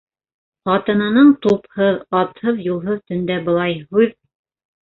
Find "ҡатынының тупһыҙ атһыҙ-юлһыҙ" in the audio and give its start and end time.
0.69-2.99